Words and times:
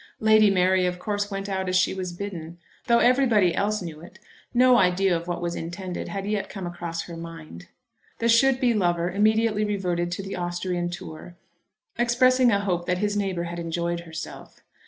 Lady 0.19 0.49
Mary 0.49 0.87
of 0.87 0.97
course 0.97 1.29
went 1.29 1.47
out 1.47 1.69
as 1.69 1.75
she 1.75 1.93
was 1.93 2.11
bidden. 2.11 2.57
Though 2.87 2.97
everybody 2.97 3.53
else 3.53 3.83
knew 3.83 4.01
it, 4.01 4.17
no 4.51 4.77
idea 4.77 5.15
of 5.15 5.27
what 5.27 5.43
was 5.43 5.53
intended 5.55 6.07
had 6.07 6.25
yet 6.25 6.49
come 6.49 6.65
across 6.65 7.03
her 7.03 7.15
mind. 7.15 7.67
The 8.17 8.27
should 8.27 8.59
be 8.59 8.73
lover 8.73 9.11
immediately 9.11 9.63
reverted 9.63 10.11
to 10.13 10.23
the 10.23 10.35
Austrian 10.35 10.89
tour, 10.89 11.35
expressing 11.99 12.49
a 12.49 12.61
hope 12.61 12.87
that 12.87 12.97
his 12.97 13.15
neighbour 13.15 13.43
had 13.43 13.59
enjoyed 13.59 13.99
herself. 13.99 14.61